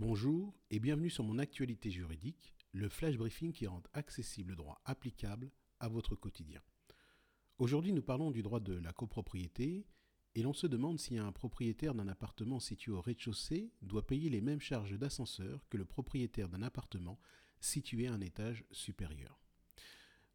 Bonjour 0.00 0.54
et 0.70 0.78
bienvenue 0.78 1.10
sur 1.10 1.24
mon 1.24 1.40
actualité 1.40 1.90
juridique, 1.90 2.54
le 2.70 2.88
flash 2.88 3.16
briefing 3.16 3.50
qui 3.52 3.66
rend 3.66 3.82
accessible 3.94 4.50
le 4.50 4.56
droit 4.56 4.80
applicable 4.84 5.50
à 5.80 5.88
votre 5.88 6.14
quotidien. 6.14 6.62
Aujourd'hui, 7.58 7.92
nous 7.92 8.00
parlons 8.00 8.30
du 8.30 8.44
droit 8.44 8.60
de 8.60 8.74
la 8.74 8.92
copropriété 8.92 9.88
et 10.36 10.42
l'on 10.42 10.52
se 10.52 10.68
demande 10.68 11.00
si 11.00 11.18
un 11.18 11.32
propriétaire 11.32 11.96
d'un 11.96 12.06
appartement 12.06 12.60
situé 12.60 12.92
au 12.92 13.00
rez-de-chaussée 13.00 13.72
doit 13.82 14.06
payer 14.06 14.30
les 14.30 14.40
mêmes 14.40 14.60
charges 14.60 14.96
d'ascenseur 14.96 15.66
que 15.68 15.76
le 15.76 15.84
propriétaire 15.84 16.48
d'un 16.48 16.62
appartement 16.62 17.18
situé 17.58 18.06
à 18.06 18.12
un 18.12 18.20
étage 18.20 18.64
supérieur. 18.70 19.40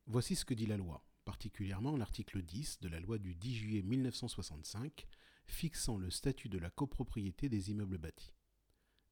Voici 0.08 0.36
ce 0.36 0.44
que 0.44 0.54
dit 0.54 0.66
la 0.66 0.76
loi, 0.76 1.06
particulièrement 1.24 1.96
l'article 1.96 2.42
10 2.42 2.82
de 2.82 2.90
la 2.90 3.00
loi 3.00 3.18
du 3.18 3.34
10 3.34 3.56
juillet 3.56 3.82
1965 3.82 5.08
fixant 5.46 5.98
le 5.98 6.10
statut 6.10 6.50
de 6.50 6.58
la 6.58 6.70
copropriété 6.70 7.48
des 7.48 7.72
immeubles 7.72 7.98
bâtis. 7.98 8.34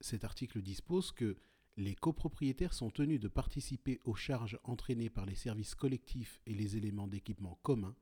Cet 0.01 0.23
article 0.23 0.61
dispose 0.61 1.11
que 1.11 1.37
les 1.77 1.95
copropriétaires 1.95 2.73
sont 2.73 2.89
tenus 2.89 3.19
de 3.19 3.27
participer 3.27 3.99
aux 4.03 4.15
charges 4.15 4.59
entraînées 4.63 5.09
par 5.09 5.25
les 5.25 5.35
services 5.35 5.75
collectifs 5.75 6.41
et 6.45 6.53
les 6.53 6.75
éléments 6.75 7.07
d'équipement 7.07 7.59
communs 7.63 7.95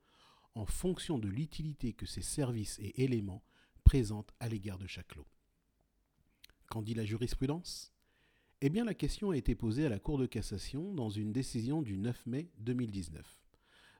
en 0.55 0.65
fonction 0.65 1.19
de 1.19 1.27
l'utilité 1.27 1.93
que 1.93 2.05
ces 2.05 2.21
services 2.21 2.79
et 2.79 3.03
éléments 3.03 3.43
présentent 3.83 4.33
à 4.39 4.49
l'égard 4.49 4.79
de 4.79 4.87
chaque 4.87 5.15
lot. 5.15 5.27
Qu'en 6.69 6.81
dit 6.81 6.95
la 6.95 7.05
jurisprudence? 7.05 7.93
Eh 8.61 8.69
bien 8.69 8.83
la 8.83 8.93
question 8.93 9.31
a 9.31 9.37
été 9.37 9.55
posée 9.55 9.85
à 9.85 9.89
la 9.89 9.99
Cour 9.99 10.17
de 10.17 10.25
cassation 10.25 10.93
dans 10.93 11.09
une 11.09 11.31
décision 11.31 11.81
du 11.81 11.97
9 11.97 12.25
mai 12.25 12.49
2019. 12.59 13.39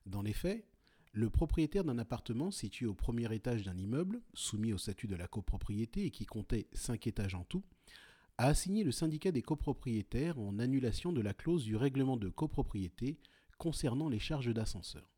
Dans 0.06 0.22
les 0.22 0.34
faits, 0.34 0.66
le 1.12 1.30
propriétaire 1.30 1.84
d'un 1.84 1.98
appartement 1.98 2.52
situé 2.52 2.86
au 2.86 2.94
premier 2.94 3.34
étage 3.34 3.64
d'un 3.64 3.78
immeuble, 3.78 4.22
soumis 4.34 4.74
au 4.74 4.78
statut 4.78 5.08
de 5.08 5.16
la 5.16 5.28
copropriété 5.28 6.06
et 6.06 6.12
qui 6.12 6.26
comptait 6.26 6.68
5 6.74 7.08
étages 7.08 7.36
en 7.36 7.44
tout, 7.44 7.64
a 8.38 8.48
assigné 8.48 8.84
le 8.84 8.92
syndicat 8.92 9.32
des 9.32 9.42
copropriétaires 9.42 10.40
en 10.40 10.60
annulation 10.60 11.12
de 11.12 11.22
la 11.22 11.34
clause 11.34 11.66
du 11.66 11.76
règlement 11.76 12.16
de 12.16 12.30
copropriété 12.30 13.20
concernant 13.58 14.08
les 14.08 14.20
charges 14.20 14.54
d'ascenseur. 14.54 15.12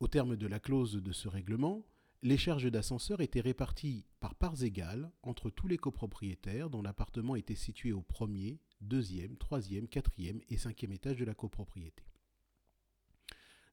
Au 0.00 0.08
terme 0.08 0.36
de 0.36 0.46
la 0.46 0.58
clause 0.58 0.94
de 0.94 1.12
ce 1.12 1.28
règlement, 1.28 1.86
les 2.22 2.36
charges 2.36 2.70
d'ascenseur 2.70 3.20
étaient 3.20 3.40
réparties 3.40 4.04
par 4.20 4.34
parts 4.34 4.62
égales 4.62 5.10
entre 5.22 5.48
tous 5.48 5.68
les 5.68 5.78
copropriétaires 5.78 6.70
dont 6.70 6.82
l'appartement 6.82 7.34
était 7.34 7.54
situé 7.54 7.92
au 7.92 8.02
premier, 8.02 8.60
deuxième, 8.80 9.36
troisième, 9.36 9.88
quatrième 9.88 10.40
et 10.48 10.58
cinquième 10.58 10.92
étage 10.92 11.16
de 11.16 11.24
la 11.24 11.34
copropriété. 11.34 12.04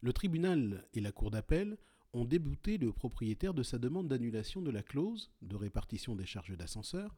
Le 0.01 0.13
tribunal 0.13 0.87
et 0.93 1.01
la 1.01 1.11
cour 1.11 1.29
d'appel 1.29 1.77
ont 2.13 2.25
débouté 2.25 2.77
le 2.77 2.93
propriétaire 2.93 3.53
de 3.53 3.63
sa 3.63 3.77
demande 3.77 4.07
d'annulation 4.07 4.61
de 4.61 4.71
la 4.71 4.81
clause 4.81 5.31
de 5.41 5.55
répartition 5.55 6.15
des 6.15 6.25
charges 6.25 6.55
d'ascenseur 6.55 7.15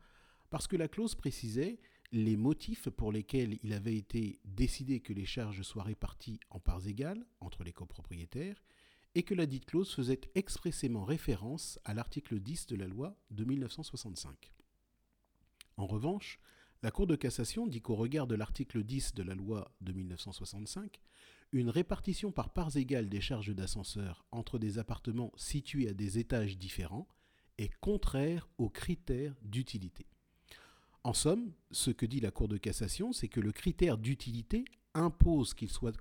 parce 0.49 0.67
que 0.67 0.75
la 0.75 0.87
clause 0.87 1.15
précisait 1.15 1.79
les 2.11 2.35
motifs 2.35 2.89
pour 2.89 3.11
lesquels 3.11 3.57
il 3.63 3.73
avait 3.73 3.95
été 3.95 4.39
décidé 4.43 4.99
que 4.99 5.13
les 5.13 5.25
charges 5.25 5.61
soient 5.61 5.83
réparties 5.83 6.39
en 6.49 6.59
parts 6.59 6.85
égales 6.87 7.25
entre 7.39 7.63
les 7.63 7.71
copropriétaires 7.71 8.61
et 9.15 9.23
que 9.23 9.33
la 9.33 9.45
dite 9.45 9.65
clause 9.65 9.93
faisait 9.93 10.21
expressément 10.35 11.05
référence 11.05 11.79
à 11.85 11.93
l'article 11.93 12.39
10 12.39 12.67
de 12.67 12.75
la 12.75 12.87
loi 12.87 13.15
de 13.29 13.43
1965. 13.43 14.51
En 15.77 15.85
revanche, 15.85 16.39
la 16.83 16.91
Cour 16.91 17.07
de 17.07 17.15
cassation 17.15 17.67
dit 17.67 17.81
qu'au 17.81 17.95
regard 17.95 18.27
de 18.27 18.35
l'article 18.35 18.83
10 18.83 19.13
de 19.13 19.23
la 19.23 19.35
loi 19.35 19.71
de 19.81 19.93
1965, 19.93 20.99
une 21.51 21.69
répartition 21.69 22.31
par 22.31 22.53
parts 22.53 22.77
égales 22.77 23.09
des 23.09 23.21
charges 23.21 23.53
d'ascenseur 23.53 24.25
entre 24.31 24.57
des 24.57 24.77
appartements 24.79 25.33
situés 25.35 25.89
à 25.89 25.93
des 25.93 26.17
étages 26.17 26.57
différents 26.57 27.07
est 27.57 27.73
contraire 27.79 28.49
aux 28.57 28.69
critères 28.69 29.35
d'utilité. 29.43 30.05
En 31.03 31.13
somme, 31.13 31.53
ce 31.71 31.91
que 31.91 32.05
dit 32.05 32.19
la 32.19 32.31
Cour 32.31 32.47
de 32.47 32.57
cassation, 32.57 33.11
c'est 33.11 33.27
que 33.27 33.39
le 33.39 33.51
critère 33.51 33.97
d'utilité 33.97 34.65
impose 34.93 35.53
qu'il 35.53 35.69
soit 35.69 35.97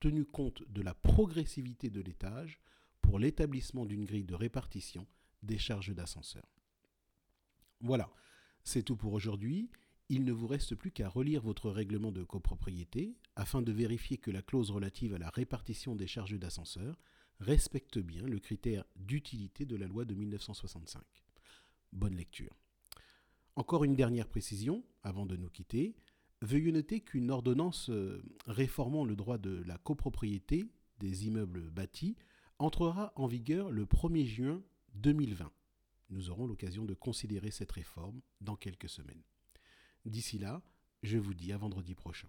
tenu 0.00 0.24
compte 0.24 0.62
de 0.68 0.82
la 0.82 0.94
progressivité 0.94 1.88
de 1.88 2.00
l'étage 2.00 2.58
pour 3.00 3.18
l'établissement 3.18 3.86
d'une 3.86 4.04
grille 4.04 4.24
de 4.24 4.34
répartition 4.34 5.06
des 5.42 5.58
charges 5.58 5.94
d'ascenseur. 5.94 6.46
Voilà, 7.80 8.10
c'est 8.62 8.82
tout 8.82 8.96
pour 8.96 9.12
aujourd'hui 9.12 9.70
il 10.10 10.24
ne 10.24 10.32
vous 10.32 10.48
reste 10.48 10.74
plus 10.74 10.90
qu'à 10.90 11.08
relire 11.08 11.40
votre 11.40 11.70
règlement 11.70 12.10
de 12.10 12.24
copropriété 12.24 13.14
afin 13.36 13.62
de 13.62 13.70
vérifier 13.70 14.18
que 14.18 14.32
la 14.32 14.42
clause 14.42 14.72
relative 14.72 15.14
à 15.14 15.18
la 15.18 15.30
répartition 15.30 15.94
des 15.94 16.08
charges 16.08 16.36
d'ascenseur 16.36 16.98
respecte 17.38 18.00
bien 18.00 18.24
le 18.24 18.40
critère 18.40 18.84
d'utilité 18.96 19.64
de 19.66 19.76
la 19.76 19.86
loi 19.86 20.04
de 20.04 20.14
1965. 20.14 21.00
Bonne 21.92 22.16
lecture. 22.16 22.58
Encore 23.54 23.84
une 23.84 23.94
dernière 23.94 24.26
précision 24.26 24.82
avant 25.04 25.26
de 25.26 25.36
nous 25.36 25.48
quitter. 25.48 25.94
Veuillez 26.42 26.72
noter 26.72 27.02
qu'une 27.02 27.30
ordonnance 27.30 27.88
euh, 27.90 28.20
réformant 28.48 29.04
le 29.04 29.14
droit 29.14 29.38
de 29.38 29.62
la 29.64 29.78
copropriété 29.78 30.66
des 30.98 31.28
immeubles 31.28 31.70
bâtis 31.70 32.16
entrera 32.58 33.12
en 33.14 33.28
vigueur 33.28 33.70
le 33.70 33.86
1er 33.86 34.26
juin 34.26 34.60
2020. 34.94 35.52
Nous 36.10 36.30
aurons 36.30 36.48
l'occasion 36.48 36.84
de 36.84 36.94
considérer 36.94 37.52
cette 37.52 37.70
réforme 37.70 38.20
dans 38.40 38.56
quelques 38.56 38.88
semaines. 38.88 39.22
D'ici 40.04 40.38
là, 40.38 40.62
je 41.02 41.18
vous 41.18 41.34
dis 41.34 41.52
à 41.52 41.58
vendredi 41.58 41.94
prochain. 41.94 42.28